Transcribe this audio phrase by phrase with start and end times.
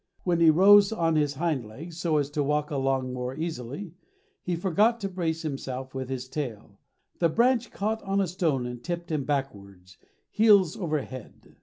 [0.23, 3.93] When he rose on his hind legs, so as to walk along more easily,
[4.41, 6.79] he forgot to brace himself with his tail.
[7.19, 9.99] The branch caught on a stone and tipped him backwards,
[10.31, 11.55] heels over head.